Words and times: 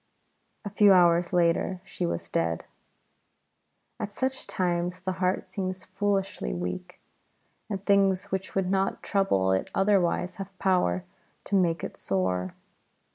A 0.65 0.69
few 0.71 0.93
hours 0.93 1.31
later 1.31 1.79
she 1.85 2.07
was 2.07 2.27
dead. 2.27 2.65
At 3.99 4.11
such 4.11 4.47
times 4.47 5.03
the 5.03 5.11
heart 5.21 5.47
seems 5.47 5.85
foolishly 5.85 6.55
weak, 6.55 6.99
and 7.69 7.79
things 7.79 8.31
which 8.31 8.55
would 8.55 8.71
not 8.71 9.03
trouble 9.03 9.51
it 9.51 9.69
otherwise 9.75 10.37
have 10.37 10.57
power 10.57 11.03
to 11.43 11.55
make 11.55 11.83
it 11.83 11.97
sore. 11.97 12.55